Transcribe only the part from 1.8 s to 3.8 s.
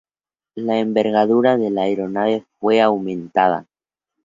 aeronave fue aumentada.